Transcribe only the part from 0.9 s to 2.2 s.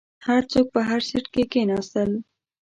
سیټ کې کیناستل.